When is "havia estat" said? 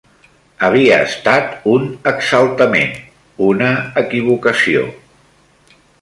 0.67-1.67